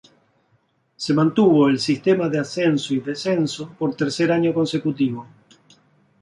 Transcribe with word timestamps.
Se 0.95 1.13
mantuvo 1.13 1.69
el 1.69 1.79
sistema 1.79 2.27
de 2.27 2.39
ascenso 2.39 2.95
y 2.95 3.01
descenso 3.01 3.69
por 3.77 3.93
tercer 3.93 4.31
año 4.31 4.51
consecutivo. 4.51 5.27